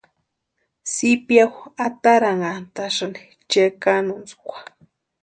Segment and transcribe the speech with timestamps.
[0.91, 4.57] Zipiaju ataranhantʼasïni chekanuntskwa.